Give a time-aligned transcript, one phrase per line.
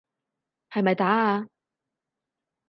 [0.71, 1.47] 係咪打啊？